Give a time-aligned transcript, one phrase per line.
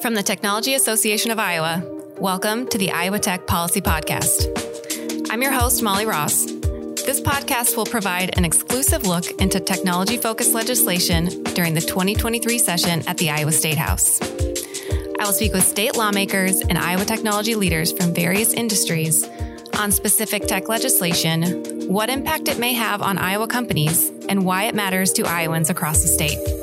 [0.00, 1.82] From the Technology Association of Iowa,
[2.18, 5.26] welcome to the Iowa Tech Policy Podcast.
[5.28, 6.44] I'm your host, Molly Ross.
[6.44, 13.02] This podcast will provide an exclusive look into technology focused legislation during the 2023 session
[13.08, 14.20] at the Iowa State House.
[14.22, 19.28] I will speak with state lawmakers and Iowa technology leaders from various industries
[19.80, 24.76] on specific tech legislation, what impact it may have on Iowa companies, and why it
[24.76, 26.57] matters to Iowans across the state.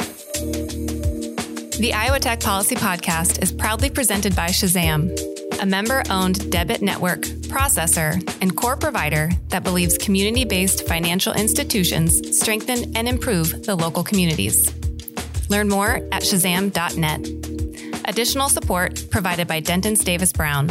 [1.77, 5.11] The Iowa Tech Policy Podcast is proudly presented by Shazam,
[5.61, 12.39] a member owned debit network, processor, and core provider that believes community based financial institutions
[12.39, 14.73] strengthen and improve the local communities.
[15.49, 17.27] Learn more at shazam.net.
[18.07, 20.67] Additional support provided by Dentons Davis Brown.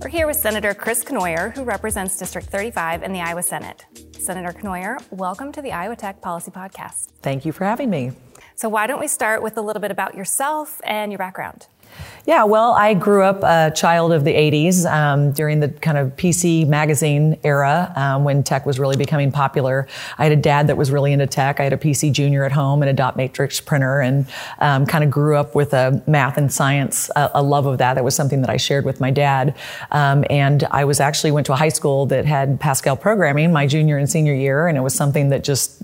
[0.00, 3.86] We're here with Senator Chris Cournoyer, who represents District 35 in the Iowa Senate.
[4.28, 7.12] Senator Cournoyer, welcome to the Iowa Tech Policy Podcast.
[7.22, 8.12] Thank you for having me.
[8.56, 11.66] So, why don't we start with a little bit about yourself and your background?
[12.28, 16.14] Yeah, well, I grew up a child of the 80s um, during the kind of
[16.16, 19.88] PC magazine era um, when tech was really becoming popular.
[20.18, 21.58] I had a dad that was really into tech.
[21.58, 24.26] I had a PC Junior at home and a dot matrix printer and
[24.58, 27.94] um, kind of grew up with a math and science, a, a, love of that.
[27.94, 29.56] That was something that I shared with my dad.
[29.90, 33.66] Um, and I was actually went to a high school that had Pascal programming my
[33.66, 34.68] junior and senior year.
[34.68, 35.82] And it was something that just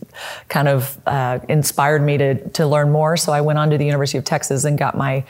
[0.50, 3.16] kind of uh, inspired me to, to learn more.
[3.16, 5.24] So I went on to the University of Texas and got my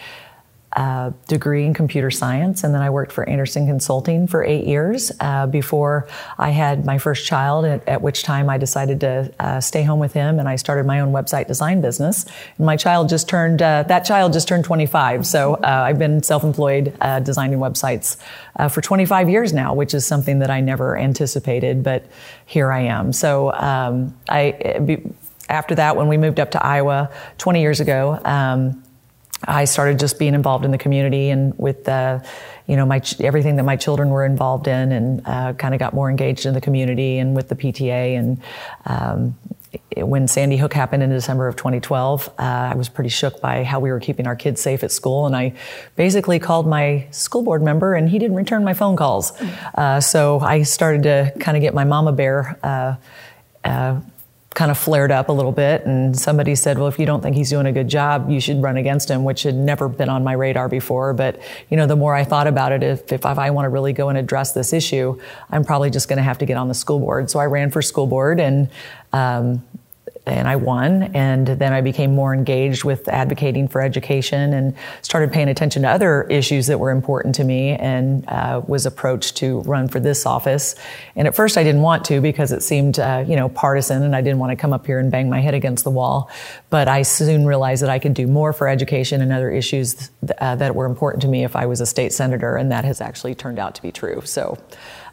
[1.28, 5.46] degree in computer science, and then I worked for Andersen Consulting for eight years uh,
[5.46, 6.08] before
[6.38, 7.64] I had my first child.
[7.64, 10.86] At, at which time I decided to uh, stay home with him, and I started
[10.86, 12.26] my own website design business.
[12.58, 16.22] And my child just turned uh, that child just turned 25, so uh, I've been
[16.22, 18.16] self-employed uh, designing websites
[18.70, 22.04] for 25 years now, which is something that I never anticipated, but
[22.46, 23.12] here I am.
[23.12, 24.78] So um, I.
[24.84, 25.02] Be,
[25.48, 28.82] after that, when we moved up to Iowa 20 years ago, um,
[29.46, 32.20] I started just being involved in the community and with uh,
[32.66, 35.94] you know my everything that my children were involved in, and uh, kind of got
[35.94, 38.18] more engaged in the community and with the PTA.
[38.18, 38.40] And
[38.86, 39.36] um,
[39.96, 43.80] when Sandy Hook happened in December of 2012, uh, I was pretty shook by how
[43.80, 45.54] we were keeping our kids safe at school, and I
[45.96, 49.32] basically called my school board member, and he didn't return my phone calls.
[49.74, 52.96] Uh, so I started to kind of get my mama bear uh,
[53.64, 54.00] uh,
[54.54, 55.84] kind of flared up a little bit.
[55.84, 58.62] And somebody said well if you don't think he's doing a good job you should
[58.62, 61.12] run against him which had never been on my radar before.
[61.12, 63.92] But you know the more i thought about it if, if i want to really
[63.92, 65.20] go and address this issue
[65.50, 67.30] i'm probably just going to have to get on the school board.
[67.30, 68.68] So i ran for school board and
[69.12, 69.62] um,
[70.26, 71.04] and I won.
[71.14, 75.88] And then I became more engaged with advocating for education and started paying attention to
[75.88, 80.24] other issues that were important to me and uh, was approached to run for this
[80.24, 80.76] office.
[81.14, 84.16] And at first I didn't want to because it seemed, uh, you know, partisan and
[84.16, 86.30] I didn't want to come up here and bang my head against the wall.
[86.70, 90.32] But I soon realized that I could do more for education and other issues th-
[90.40, 92.56] uh, that were important to me if I was a state senator.
[92.56, 94.22] And that has actually turned out to be true.
[94.24, 94.58] So,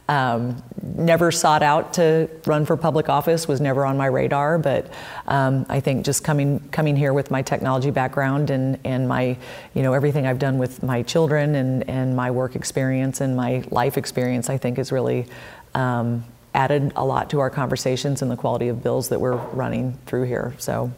[0.10, 4.92] um, never sought out to run for public office, was never on my radar, but
[5.28, 9.38] um, I think just coming coming here with my technology background and, and my,
[9.74, 13.64] you know, everything I've done with my children and, and my work experience and my
[13.72, 15.28] life experience, I think has really
[15.76, 19.98] um, added a lot to our conversations and the quality of bills that we're running
[20.06, 20.54] through here.
[20.58, 20.92] So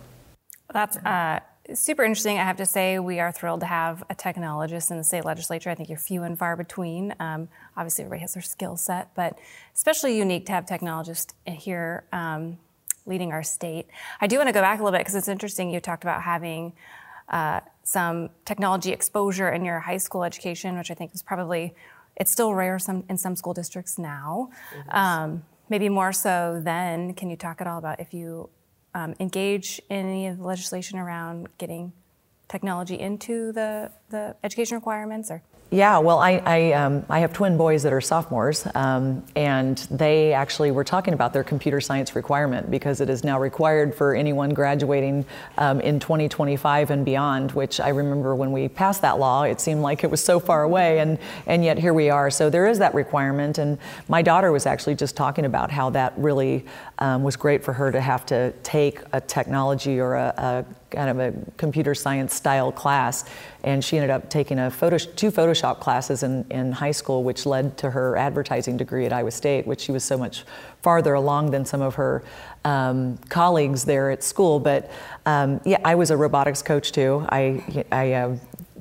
[0.72, 1.40] that's uh,
[1.74, 2.38] super interesting.
[2.38, 5.70] I have to say, we are thrilled to have a technologist in the state legislature.
[5.70, 7.16] I think you're few and far between.
[7.20, 7.48] Um,
[7.78, 9.40] obviously, everybody has their skill set, but
[9.74, 12.58] especially unique to have technologists here um,
[13.06, 13.88] leading our state.
[14.20, 15.70] I do want to go back a little bit because it's interesting.
[15.70, 16.74] You talked about having
[17.30, 21.74] uh, some technology exposure in your high school education, which I think is probably
[22.16, 24.50] it's still rare some in some school districts now.
[24.90, 27.14] Um, maybe more so then.
[27.14, 28.50] Can you talk at all about if you
[28.94, 31.94] um, engage in any of the legislation around getting
[32.48, 35.42] technology into the, the education requirements or
[35.74, 40.32] yeah, well, I I, um, I, have twin boys that are sophomores, um, and they
[40.32, 44.52] actually were talking about their computer science requirement because it is now required for anyone
[44.52, 45.26] graduating
[45.58, 47.54] um, in 2025 and beyond.
[47.54, 50.62] Which I remember when we passed that law, it seemed like it was so far
[50.62, 51.18] away, and
[51.48, 52.30] and yet here we are.
[52.30, 56.14] So there is that requirement, and my daughter was actually just talking about how that
[56.18, 56.66] really
[57.00, 61.10] um, was great for her to have to take a technology or a, a kind
[61.10, 63.26] of a computer science style class.
[63.64, 67.46] And she ended up taking a photo, two Photoshop classes in, in high school, which
[67.46, 70.44] led to her advertising degree at Iowa State, which she was so much
[70.82, 72.22] farther along than some of her
[72.66, 74.60] um, colleagues there at school.
[74.60, 74.92] But
[75.26, 77.26] um, yeah, I was a robotics coach too.
[77.30, 78.38] I, I uh,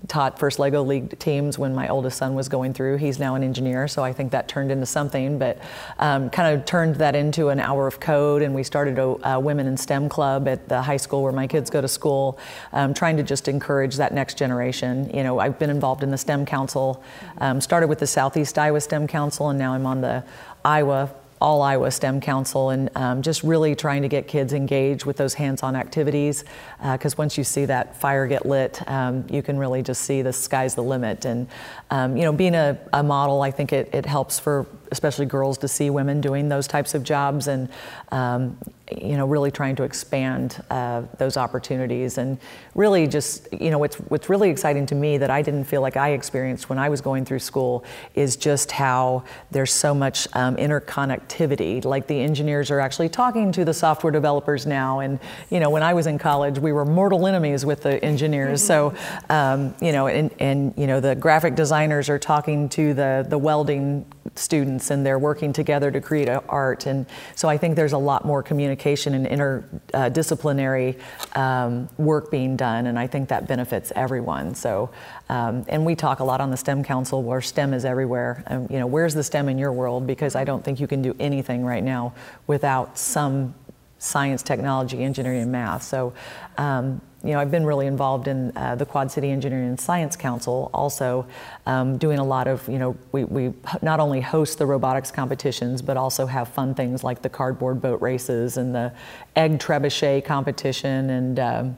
[0.09, 2.97] taught first Lego League teams when my oldest son was going through.
[2.97, 5.39] He's now an engineer, so I think that turned into something.
[5.39, 5.59] But
[5.99, 9.41] um, kind of turned that into an hour of code, and we started a, a,
[9.41, 12.39] women in STEM club at the high school where my kids go to school,
[12.73, 15.11] um, trying to just encourage that next generation.
[15.15, 17.03] You know, I've been involved in the STEM Council,
[17.39, 20.25] um, started with the Southeast Iowa STEM Council, and now I'm on the
[20.65, 21.11] Iowa
[21.43, 25.35] all Iowa STEM Council and um, just really trying to get kids engaged with those
[25.35, 26.45] hands-on activities
[26.81, 30.23] because uh, once you see that fire get lit, um, you can really just see
[30.23, 31.25] the sky's the limit.
[31.25, 31.49] And
[31.91, 35.59] um, you know, being a, a model, I think it, it helps for especially girls
[35.59, 37.69] to see women doing those types of jobs and
[38.13, 38.57] um,
[39.01, 42.19] you know really trying to expand uh, those opportunities.
[42.19, 42.39] And
[42.75, 45.97] really just you know what's what's really exciting to me that I didn't feel like
[45.97, 47.85] I experienced when I was going through school
[48.15, 51.85] is just how there's so much um, interconnectivity.
[51.85, 55.01] Like the engineers are actually talking to the software developers now.
[55.01, 55.19] And
[55.51, 58.63] you know when I was in college we were mortal enemies with the engineers.
[58.63, 58.95] So
[59.29, 63.39] um, you know and, and you know the graphic designers are talking to the the
[63.39, 66.87] welding students and they're working together to create art.
[66.87, 70.99] And so I think there's a lot more communication and interdisciplinary
[71.37, 74.55] um, work being done, and I think that benefits everyone.
[74.55, 74.91] So,
[75.29, 78.45] um, and we talk a lot on the STEM Council where STEM is everywhere.
[78.47, 80.07] Um, you know, where's the STEM in your world?
[80.07, 82.15] Because I don't think you can do anything right now
[82.47, 83.55] without some
[83.99, 85.83] science, technology, engineering, and math.
[85.83, 86.13] So,
[86.59, 90.17] um, you know, I've been really involved in uh, the Quad City Engineering and Science
[90.17, 91.27] Council, also
[91.67, 95.83] um, doing a lot of, you know, we, we not only host the robotics competitions,
[95.83, 98.93] but also have fun things like the cardboard boat races and the
[99.37, 101.77] egg trebuchet competition and, um,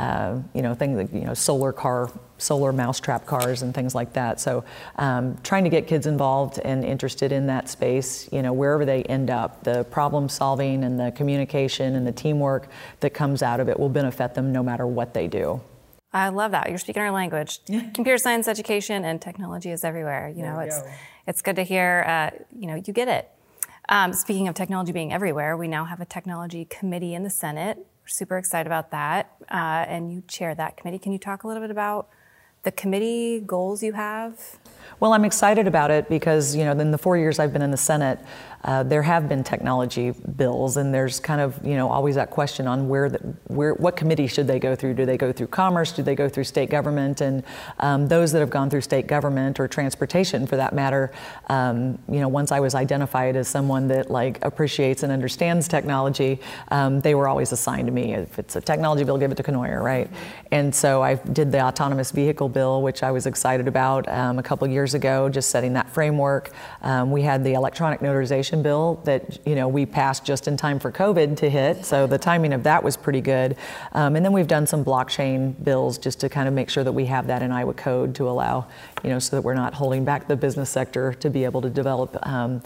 [0.00, 4.14] uh, you know, things like, you know, solar car solar mousetrap cars and things like
[4.14, 4.40] that.
[4.40, 4.64] So
[4.96, 9.02] um, trying to get kids involved and interested in that space, you know, wherever they
[9.02, 12.68] end up, the problem solving and the communication and the teamwork
[13.00, 15.60] that comes out of it will benefit them no matter what they do.
[16.14, 16.70] I love that.
[16.70, 17.60] You're speaking our language.
[17.66, 20.32] Computer science education and technology is everywhere.
[20.34, 20.90] You know, it's go.
[21.26, 22.04] it's good to hear.
[22.08, 23.28] Uh, you know, you get it.
[23.90, 27.76] Um, speaking of technology being everywhere, we now have a technology committee in the Senate.
[27.76, 30.98] We're super excited about that, uh, and you chair that committee.
[30.98, 32.08] Can you talk a little bit about
[32.62, 34.58] the committee goals you have?
[34.98, 37.70] Well, I'm excited about it because, you know, in the four years I've been in
[37.70, 38.18] the Senate,
[38.64, 42.66] uh, there have been technology bills, and there's kind of you know always that question
[42.66, 44.94] on where the, where what committee should they go through?
[44.94, 45.92] Do they go through Commerce?
[45.92, 47.20] Do they go through State Government?
[47.20, 47.42] And
[47.78, 51.10] um, those that have gone through State Government or Transportation, for that matter,
[51.48, 56.38] um, you know, once I was identified as someone that like appreciates and understands technology,
[56.68, 58.14] um, they were always assigned to me.
[58.14, 60.10] If it's a technology bill, give it to Cournoyer, right?
[60.50, 64.42] And so I did the autonomous vehicle bill, which I was excited about um, a
[64.42, 66.50] couple years ago, just setting that framework.
[66.82, 70.78] Um, we had the electronic notarization bill that you know we passed just in time
[70.78, 73.56] for COVID to hit, so the timing of that was pretty good.
[73.92, 76.92] Um, and then we've done some blockchain bills just to kind of make sure that
[76.92, 78.66] we have that in Iowa code to allow,
[79.02, 81.70] you know, so that we're not holding back the business sector to be able to
[81.70, 82.62] develop, um,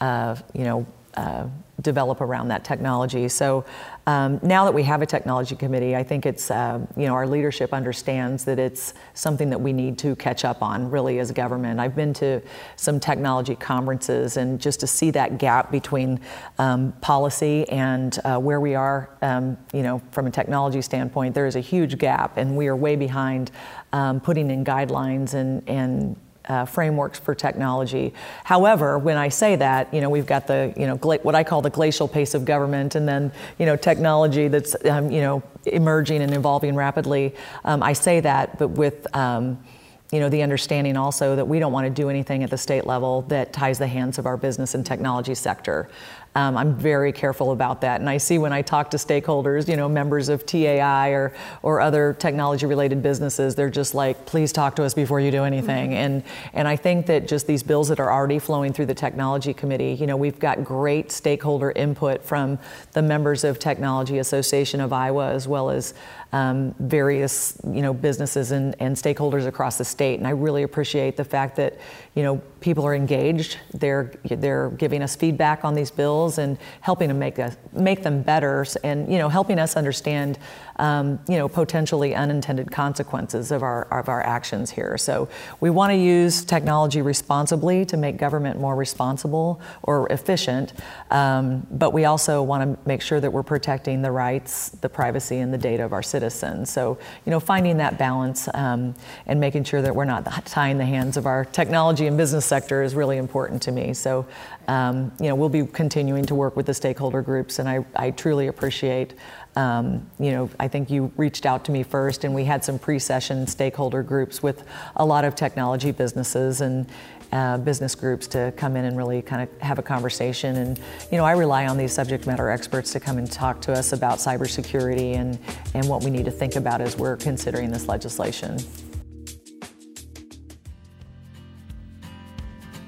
[0.00, 0.86] uh, you know.
[1.14, 1.46] Uh,
[1.82, 3.28] develop around that technology.
[3.28, 3.64] So
[4.06, 7.26] um, now that we have a technology committee, I think it's, uh, you know, our
[7.26, 11.78] leadership understands that it's something that we need to catch up on really as government.
[11.78, 12.40] I've been to
[12.76, 16.20] some technology conferences and just to see that gap between
[16.58, 21.46] um, policy and uh, where we are, um, you know, from a technology standpoint, there
[21.46, 23.50] is a huge gap and we are way behind
[23.92, 26.16] um, putting in guidelines and, and
[26.48, 28.12] uh, frameworks for technology.
[28.44, 31.44] However, when I say that, you know, we've got the, you know, gla- what I
[31.44, 35.42] call the glacial pace of government, and then, you know, technology that's, um, you know,
[35.66, 37.34] emerging and evolving rapidly.
[37.64, 39.62] Um, I say that, but with, um,
[40.10, 42.86] you know, the understanding also that we don't want to do anything at the state
[42.86, 45.88] level that ties the hands of our business and technology sector.
[46.34, 48.00] Um, I'm very careful about that.
[48.00, 51.80] And I see when I talk to stakeholders, you know, members of TAI or, or
[51.80, 55.90] other technology related businesses, they're just like, please talk to us before you do anything.
[55.90, 55.98] Mm-hmm.
[55.98, 56.22] And,
[56.54, 59.92] and I think that just these bills that are already flowing through the technology committee,
[59.92, 62.58] you know, we've got great stakeholder input from
[62.92, 65.92] the members of Technology Association of Iowa as well as
[66.32, 70.18] um, various, you know, businesses and, and stakeholders across the state.
[70.18, 71.78] And I really appreciate the fact that,
[72.14, 73.58] you know, people are engaged.
[73.74, 78.22] They're, they're giving us feedback on these bills and helping to make, us, make them
[78.22, 80.38] better and you know helping us understand
[80.76, 84.96] um, you know, potentially unintended consequences of our, of our actions here.
[84.98, 85.28] So
[85.60, 90.72] we want to use technology responsibly to make government more responsible or efficient,
[91.10, 95.38] um, but we also want to make sure that we're protecting the rights, the privacy,
[95.38, 96.70] and the data of our citizens.
[96.70, 98.94] So, you know, finding that balance um,
[99.26, 102.82] and making sure that we're not tying the hands of our technology and business sector
[102.82, 103.94] is really important to me.
[103.94, 104.26] So,
[104.68, 108.10] um, you know, we'll be continuing to work with the stakeholder groups, and I, I
[108.10, 109.14] truly appreciate
[109.56, 112.78] um, you know, I think you reached out to me first, and we had some
[112.78, 114.64] pre-session stakeholder groups with
[114.96, 116.86] a lot of technology businesses and
[117.32, 120.56] uh, business groups to come in and really kind of have a conversation.
[120.56, 120.78] And
[121.10, 123.92] you know, I rely on these subject matter experts to come and talk to us
[123.92, 125.38] about cybersecurity and
[125.74, 128.58] and what we need to think about as we're considering this legislation.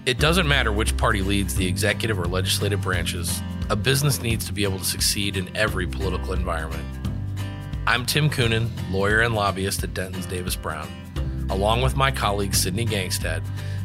[0.06, 4.52] It doesn't matter which party leads the executive or legislative branches, a business needs to
[4.52, 6.84] be able to succeed in every political environment.
[7.87, 10.90] I'm Tim Coonan, lawyer and lobbyist at Dentons Davis Brown.
[11.49, 13.42] Along with my colleague Sydney Gangstad,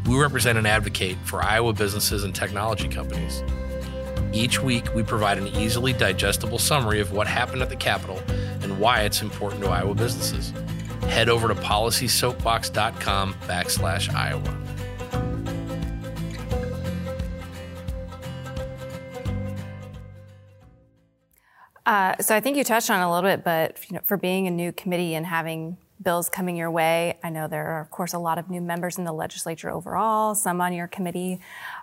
[0.07, 3.41] we represent and advocate for Iowa businesses and technology companies.
[4.33, 8.21] Each week, we provide an easily digestible summary of what happened at the Capitol
[8.61, 10.51] and why it's important to Iowa businesses.
[11.03, 14.58] Head over to policysoapbox.com backslash Iowa.
[21.89, 24.46] Uh, so I think you touched on a little bit, but you know, for being
[24.46, 28.13] a new committee and having bills coming your way, I know there are, of course,
[28.13, 31.39] a lot of new members in the legislature overall, some on your committee.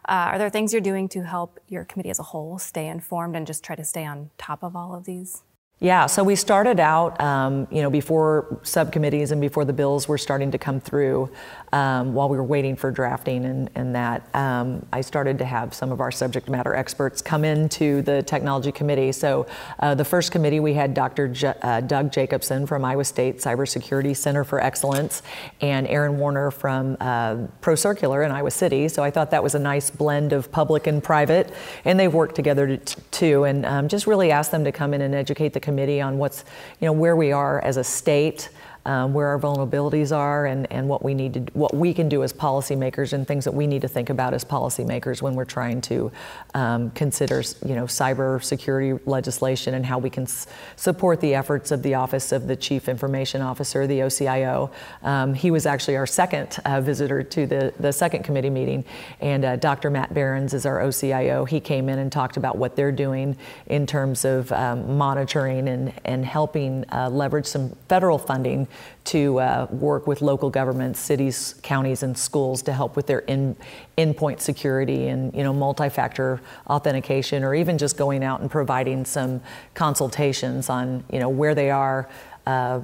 [0.09, 3.35] Uh, are there things you're doing to help your committee as a whole stay informed
[3.35, 5.43] and just try to stay on top of all of these?
[5.79, 10.17] Yeah, so we started out, um, you know, before subcommittees and before the bills were
[10.17, 11.31] starting to come through,
[11.75, 15.75] um, while we were waiting for drafting and, and that, um, I started to have
[15.75, 19.13] some of our subject matter experts come into the technology committee.
[19.13, 19.47] So
[19.81, 21.29] uh, the first committee, we had Dr.
[21.29, 25.21] J- uh, Doug Jacobson from Iowa State Cybersecurity Center for Excellence
[25.61, 28.89] and Aaron Warner from uh, ProCircular in Iowa City.
[28.89, 31.53] So I thought that was a nice blend of public and private,
[31.85, 35.03] and they've worked together to, too, and um, just really asked them to come in
[35.03, 36.45] and educate the committee on what's,
[36.81, 38.49] you know, where we are as a state
[38.87, 42.23] um, where our vulnerabilities are and, and what we need to what we can do
[42.23, 45.81] as policymakers and things that we need to think about as policymakers when we're trying
[45.81, 46.11] to
[46.55, 51.73] um, consider you know cyber security legislation and how we can s- support the efforts
[51.73, 54.71] of the office of the chief information officer the OCIO
[55.03, 58.85] um, he was actually our second uh, visitor to the, the second committee meeting
[59.21, 59.91] and uh, Dr.
[59.91, 63.85] Matt Behrens is our OCIO he came in and talked about what they're doing in
[63.85, 68.69] terms of um, monitoring and, and helping uh, leverage some federal funding
[69.05, 73.57] to uh, work with local governments, cities, counties, and schools to help with their in,
[73.97, 79.41] endpoint security and you know multi-factor authentication, or even just going out and providing some
[79.75, 82.09] consultations on you know where they are.
[82.47, 82.81] Uh,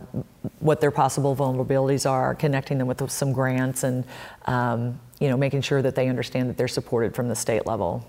[0.58, 4.04] what their possible vulnerabilities are, connecting them with some grants, and
[4.46, 8.04] um, you know, making sure that they understand that they're supported from the state level.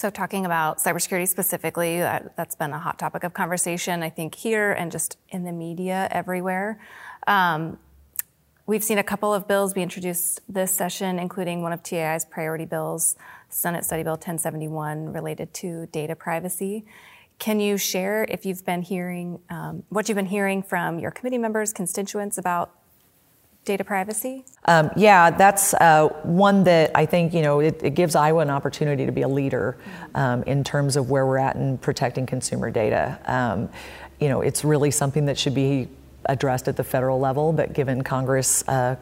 [0.00, 4.34] So, talking about cybersecurity specifically, that, has been a hot topic of conversation, I think,
[4.34, 6.80] here and just in the media everywhere.
[7.26, 7.78] Um,
[8.64, 12.64] we've seen a couple of bills be introduced this session, including one of TAI's priority
[12.64, 13.14] bills,
[13.50, 16.86] Senate Study Bill 1071, related to data privacy.
[17.38, 21.36] Can you share if you've been hearing um, what you've been hearing from your committee
[21.36, 22.72] members, constituents about
[23.64, 24.44] data privacy?
[24.64, 28.50] Um, yeah, that's uh, one that I think you know it, it, gives Iowa an
[28.50, 29.76] opportunity to be a leader
[30.14, 33.18] um, in terms of where we're at in protecting consumer data.
[33.26, 33.68] Um,
[34.20, 35.88] you know, it's really something that should be
[36.26, 38.96] addressed at the federal level, but given Congress uh,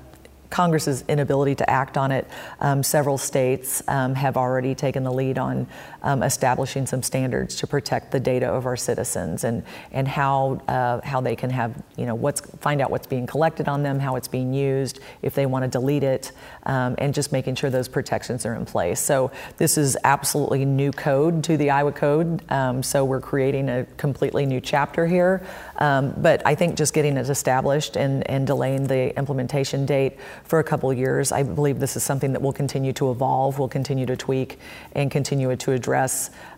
[0.51, 2.27] Congress's inability to act on it,
[2.61, 5.67] um, several states um, have already taken the lead on
[6.09, 9.63] um, establishing some standards to protect the data of our citizens and
[9.93, 13.69] and how uh, how they can have you know what's find out what's being collected
[13.69, 16.33] on them, how it's being used, if they want to delete it,
[16.65, 19.01] um, and just making sure those protections are in place.
[19.01, 22.43] So this is absolutely new code to the Iowa Code.
[22.51, 25.43] Um, so we're creating a completely new chapter here.
[25.77, 30.59] Um, but I think just getting it established and and delaying the implementation date for
[30.59, 31.33] a couple years.
[31.33, 34.59] I believe this is something that will continue to evolve, will continue to tweak,
[34.93, 35.98] and continue to address.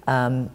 [0.07, 0.51] Um,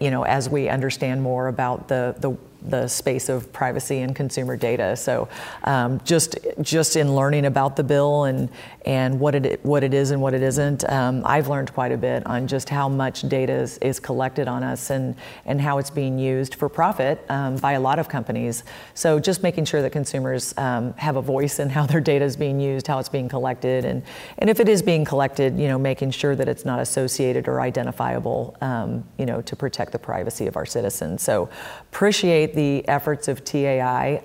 [0.00, 4.56] you know, as we understand more about the, the the space of privacy and consumer
[4.56, 4.96] data.
[4.96, 5.28] So
[5.64, 8.48] um, just just in learning about the bill and
[8.88, 11.98] and what it what it is and what it isn't, um, I've learned quite a
[11.98, 15.14] bit on just how much data is, is collected on us and
[15.44, 18.64] and how it's being used for profit um, by a lot of companies.
[18.94, 22.34] So just making sure that consumers um, have a voice in how their data is
[22.34, 24.02] being used, how it's being collected, and
[24.38, 27.60] and if it is being collected, you know, making sure that it's not associated or
[27.60, 31.22] identifiable, um, you know, to protect the privacy of our citizens.
[31.22, 31.50] So
[31.92, 34.22] appreciate the efforts of TAI.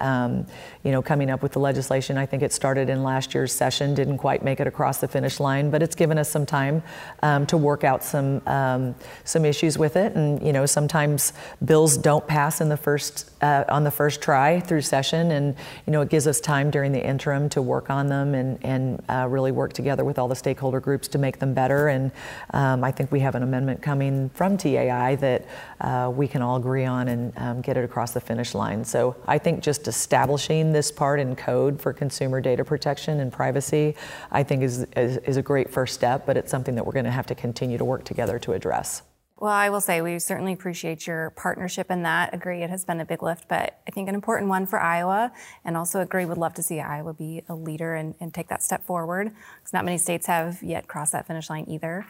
[0.84, 2.18] You know, coming up with the legislation.
[2.18, 5.40] I think it started in last year's session, didn't quite make it across the finish
[5.40, 6.84] line, but it's given us some time
[7.22, 10.14] um, to work out some um, some issues with it.
[10.16, 11.32] And you know, sometimes
[11.64, 15.56] bills don't pass in the first uh, on the first try through session, and
[15.88, 19.02] you know, it gives us time during the interim to work on them and and
[19.08, 21.88] uh, really work together with all the stakeholder groups to make them better.
[21.88, 22.12] And
[22.52, 25.46] um, I think we have an amendment coming from TAI that
[25.80, 28.84] uh, we can all agree on and um, get it across the finish line.
[28.84, 33.96] So I think just establishing this part in code for consumer data protection and privacy,
[34.32, 37.06] I think is, is, is a great first step, but it's something that we're going
[37.06, 39.04] to have to continue to work together to address.
[39.38, 42.34] Well, I will say we certainly appreciate your partnership in that.
[42.34, 45.34] Agree, it has been a big lift, but I think an important one for Iowa,
[45.66, 48.64] and also agree would love to see Iowa be a leader and, and take that
[48.64, 52.06] step forward, because not many states have yet crossed that finish line either.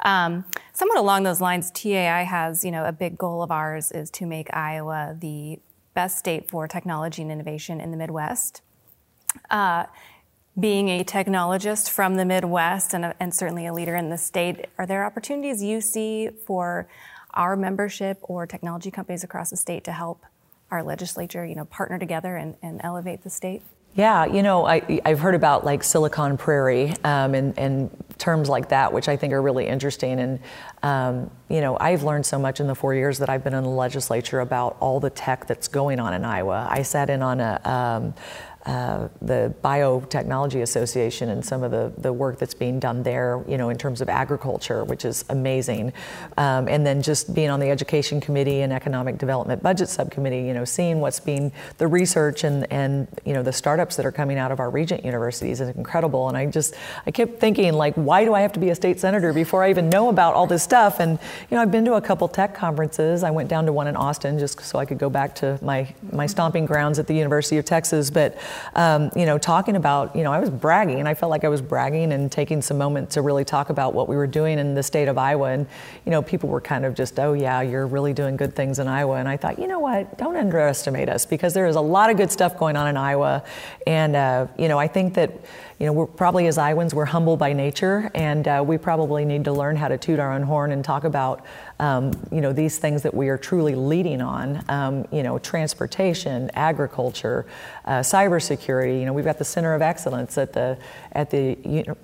[0.00, 0.44] Um,
[0.74, 4.26] somewhat along those lines, TAI has, you know, a big goal of ours is to
[4.26, 5.60] make Iowa the
[5.94, 8.62] best state for technology and innovation in the Midwest.
[9.50, 9.84] Uh,
[10.58, 14.86] being a technologist from the Midwest and, and certainly a leader in the state, are
[14.86, 16.86] there opportunities you see for
[17.32, 20.24] our membership or technology companies across the state to help
[20.70, 23.62] our legislature, you know, partner together and, and elevate the state?
[23.96, 28.70] Yeah, you know, I, I've heard about like Silicon Prairie um, and, and terms like
[28.70, 30.18] that, which I think are really interesting.
[30.18, 30.40] And,
[30.82, 33.62] um, you know, I've learned so much in the four years that I've been in
[33.62, 36.66] the legislature about all the tech that's going on in Iowa.
[36.68, 38.14] I sat in on a, um,
[38.66, 43.58] uh, the Biotechnology Association and some of the, the work that's being done there, you
[43.58, 45.92] know, in terms of agriculture, which is amazing.
[46.38, 50.54] Um, and then just being on the Education Committee and Economic Development Budget Subcommittee, you
[50.54, 54.38] know, seeing what's being, the research and, and, you know, the startups that are coming
[54.38, 56.28] out of our regent universities is incredible.
[56.28, 56.74] And I just,
[57.06, 59.68] I kept thinking, like, why do I have to be a state senator before I
[59.68, 61.00] even know about all this stuff?
[61.00, 61.18] And,
[61.50, 63.22] you know, I've been to a couple tech conferences.
[63.22, 65.94] I went down to one in Austin just so I could go back to my,
[66.12, 68.08] my stomping grounds at the University of Texas.
[68.08, 68.38] But,
[68.74, 71.48] um, you know, talking about, you know, I was bragging, and I felt like I
[71.48, 74.74] was bragging and taking some moment to really talk about what we were doing in
[74.74, 75.50] the state of Iowa.
[75.50, 75.66] And,
[76.04, 78.88] you know, people were kind of just, oh, yeah, you're really doing good things in
[78.88, 79.16] Iowa.
[79.16, 82.16] And I thought, you know what, don't underestimate us because there is a lot of
[82.16, 83.44] good stuff going on in Iowa.
[83.86, 85.32] And, uh, you know, I think that,
[85.78, 89.44] you know, we're probably as Iowans, we're humble by nature, and uh, we probably need
[89.44, 91.44] to learn how to toot our own horn and talk about,
[91.80, 94.64] um, you know, these things that we are truly leading on.
[94.68, 97.46] Um, you know, transportation, agriculture,
[97.84, 98.98] uh, cybersecurity.
[98.98, 100.78] You know, we've got the Center of Excellence at the
[101.14, 101.56] at the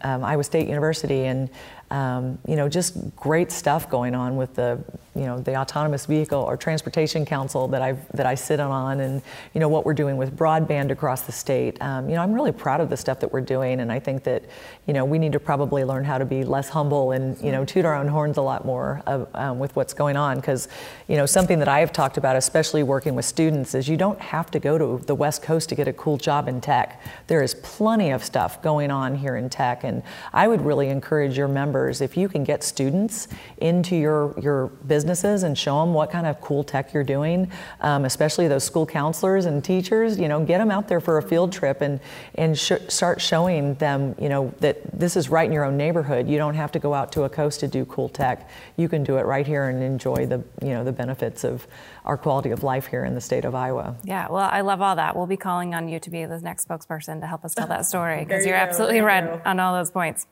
[0.02, 1.48] um, Iowa State University, and
[1.90, 4.78] um, you know, just great stuff going on with the,
[5.16, 9.22] you know, the autonomous vehicle or transportation council that I that I sit on, and
[9.54, 11.82] you know what we're doing with broadband across the state.
[11.82, 14.22] Um, you know, I'm really proud of the stuff that we're doing, and I think
[14.22, 14.44] that,
[14.86, 17.64] you know, we need to probably learn how to be less humble and you know
[17.64, 20.68] toot our own horns a lot more of, um, with what's going on, because,
[21.08, 24.20] you know, something that I have talked about, especially working with students, is you don't
[24.20, 27.02] have to go to the West Coast to get a cool job in tech.
[27.26, 31.36] There is plenty of stuff going on here in tech, and I would really encourage
[31.36, 35.94] your members members, if you can get students into your, your businesses and show them
[35.94, 40.26] what kind of cool tech you're doing, um, especially those school counselors and teachers, you
[40.26, 42.00] know, get them out there for a field trip and,
[42.34, 46.28] and sh- start showing them, you know, that this is right in your own neighborhood.
[46.28, 48.48] You don't have to go out to a coast to do cool tech.
[48.76, 51.66] You can do it right here and enjoy the, you know, the benefits of
[52.04, 53.96] our quality of life here in the state of Iowa.
[54.02, 55.14] Yeah, well, I love all that.
[55.14, 57.86] We'll be calling on you to be the next spokesperson to help us tell that
[57.86, 60.26] story because you are absolutely right on all those points.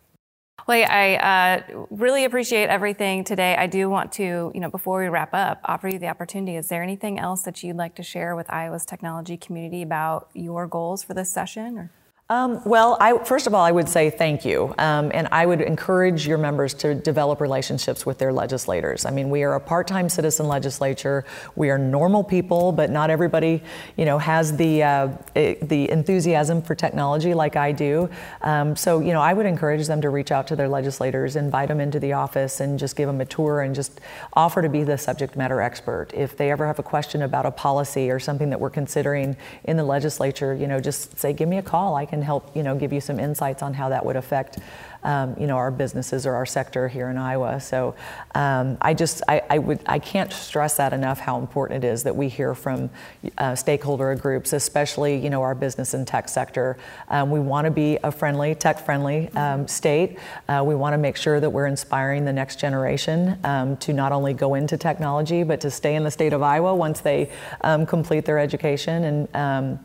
[0.66, 3.56] Well, I uh, really appreciate everything today.
[3.56, 6.56] I do want to, you know, before we wrap up, offer you the opportunity.
[6.56, 10.66] Is there anything else that you'd like to share with Iowa's technology community about your
[10.66, 11.78] goals for this session?
[11.78, 11.90] Or?
[12.30, 14.74] Um, well, I, first of all, I would say thank you.
[14.76, 19.06] Um, and I would encourage your members to develop relationships with their legislators.
[19.06, 21.24] I mean, we are a part time citizen legislature.
[21.56, 23.62] We are normal people, but not everybody,
[23.96, 28.10] you know, has the, uh, the enthusiasm for technology like I do.
[28.42, 31.68] Um, so, you know, I would encourage them to reach out to their legislators, invite
[31.68, 34.02] them into the office, and just give them a tour and just
[34.34, 36.08] offer to be the subject matter expert.
[36.12, 39.78] If they ever have a question about a policy or something that we're considering in
[39.78, 41.96] the legislature, you know, just say, give me a call.
[41.96, 44.58] I can can help you know give you some insights on how that would affect
[45.04, 47.60] um, you know our businesses or our sector here in Iowa.
[47.60, 47.94] So
[48.34, 52.02] um, I just I, I, would I can't stress that enough how important it is
[52.02, 52.90] that we hear from
[53.38, 56.76] uh, stakeholder groups, especially you know our business and tech sector.
[57.08, 60.18] Um, we want to be a friendly, tech friendly um, state.
[60.48, 64.10] Uh, we want to make sure that we're inspiring the next generation um, to not
[64.10, 67.86] only go into technology but to stay in the state of Iowa once they um,
[67.86, 69.78] complete their education and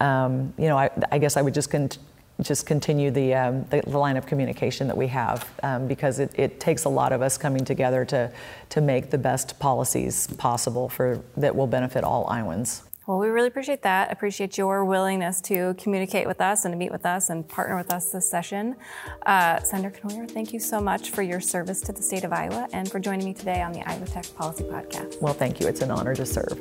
[0.00, 1.90] um, you know, I, I, guess I would just con-
[2.40, 6.30] just continue the, um, the, the, line of communication that we have um, because it,
[6.36, 8.30] it, takes a lot of us coming together to,
[8.68, 12.84] to make the best policies possible for that will benefit all Iowans.
[13.08, 14.12] Well, we really appreciate that.
[14.12, 17.90] Appreciate your willingness to communicate with us and to meet with us and partner with
[17.90, 18.76] us this session.
[19.24, 22.68] Uh, Senator Cournoyer, thank you so much for your service to the state of Iowa
[22.74, 25.22] and for joining me today on the Iowa Tech Policy Podcast.
[25.22, 25.66] Well, thank you.
[25.66, 26.60] It's an honor to serve.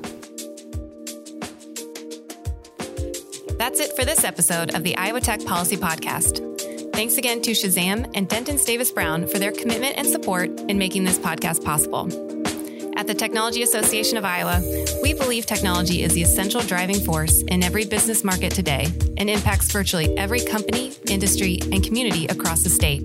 [3.57, 6.93] That's it for this episode of the Iowa Tech Policy Podcast.
[6.93, 11.03] Thanks again to Shazam and Dentons Davis Brown for their commitment and support in making
[11.03, 12.07] this podcast possible.
[12.97, 14.61] At the Technology Association of Iowa,
[15.01, 19.71] we believe technology is the essential driving force in every business market today and impacts
[19.71, 23.01] virtually every company, industry, and community across the state.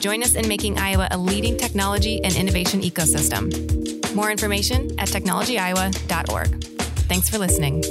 [0.00, 3.52] Join us in making Iowa a leading technology and innovation ecosystem.
[4.14, 6.64] More information at technologyiowa.org.
[7.08, 7.82] Thanks for listening.